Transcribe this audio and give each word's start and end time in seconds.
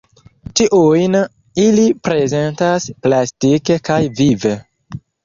Tiujn 0.59 1.17
ili 1.63 1.83
prezentas 2.07 2.87
plastike 3.05 3.77
kaj 3.91 3.99
vive. 4.23 4.55